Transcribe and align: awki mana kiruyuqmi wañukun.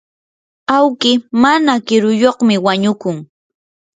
awki 0.75 1.11
mana 1.41 1.73
kiruyuqmi 1.85 2.55
wañukun. 2.65 3.17